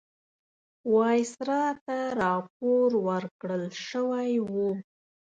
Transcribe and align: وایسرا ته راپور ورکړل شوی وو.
وایسرا 0.93 1.63
ته 1.85 1.97
راپور 2.21 2.89
ورکړل 3.07 3.63
شوی 3.89 4.31
وو. 4.51 4.69